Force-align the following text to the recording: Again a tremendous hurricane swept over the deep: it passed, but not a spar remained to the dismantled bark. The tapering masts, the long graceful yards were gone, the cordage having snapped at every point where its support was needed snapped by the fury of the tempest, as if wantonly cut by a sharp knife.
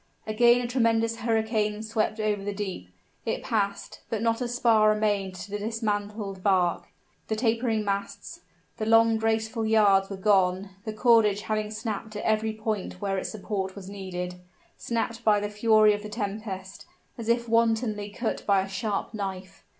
Again 0.25 0.61
a 0.61 0.67
tremendous 0.67 1.17
hurricane 1.17 1.83
swept 1.83 2.19
over 2.19 2.43
the 2.43 2.55
deep: 2.55 2.89
it 3.23 3.43
passed, 3.43 4.01
but 4.09 4.23
not 4.23 4.41
a 4.41 4.47
spar 4.47 4.89
remained 4.89 5.35
to 5.35 5.51
the 5.51 5.59
dismantled 5.59 6.41
bark. 6.41 6.87
The 7.27 7.35
tapering 7.35 7.85
masts, 7.85 8.41
the 8.77 8.87
long 8.87 9.17
graceful 9.17 9.63
yards 9.63 10.09
were 10.09 10.17
gone, 10.17 10.71
the 10.85 10.91
cordage 10.93 11.41
having 11.41 11.69
snapped 11.69 12.15
at 12.15 12.23
every 12.23 12.51
point 12.53 12.99
where 12.99 13.19
its 13.19 13.29
support 13.29 13.75
was 13.75 13.91
needed 13.91 14.41
snapped 14.75 15.23
by 15.23 15.39
the 15.39 15.49
fury 15.49 15.93
of 15.93 16.01
the 16.01 16.09
tempest, 16.09 16.87
as 17.15 17.29
if 17.29 17.47
wantonly 17.47 18.09
cut 18.09 18.43
by 18.47 18.61
a 18.63 18.67
sharp 18.67 19.13
knife. 19.13 19.63